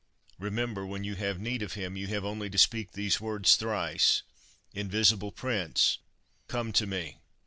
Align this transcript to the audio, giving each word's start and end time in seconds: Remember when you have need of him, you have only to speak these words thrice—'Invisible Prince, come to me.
Remember 0.39 0.83
when 0.83 1.03
you 1.03 1.13
have 1.17 1.39
need 1.39 1.61
of 1.61 1.73
him, 1.73 1.95
you 1.95 2.07
have 2.07 2.25
only 2.25 2.49
to 2.49 2.57
speak 2.57 2.93
these 2.93 3.21
words 3.21 3.55
thrice—'Invisible 3.55 5.31
Prince, 5.31 5.99
come 6.47 6.71
to 6.73 6.87
me. 6.87 7.19